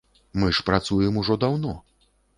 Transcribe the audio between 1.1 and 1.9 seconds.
ужо даўно.